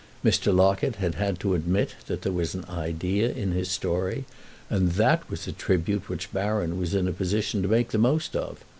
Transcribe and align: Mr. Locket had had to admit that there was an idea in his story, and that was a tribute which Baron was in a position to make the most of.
Mr. 0.25 0.51
Locket 0.51 0.95
had 0.95 1.13
had 1.13 1.39
to 1.41 1.53
admit 1.53 1.93
that 2.07 2.23
there 2.23 2.31
was 2.31 2.55
an 2.55 2.65
idea 2.67 3.31
in 3.31 3.51
his 3.51 3.69
story, 3.69 4.25
and 4.67 4.93
that 4.93 5.29
was 5.29 5.45
a 5.45 5.51
tribute 5.51 6.09
which 6.09 6.33
Baron 6.33 6.79
was 6.79 6.95
in 6.95 7.07
a 7.07 7.11
position 7.13 7.61
to 7.61 7.67
make 7.67 7.89
the 7.89 7.99
most 7.99 8.35
of. 8.35 8.65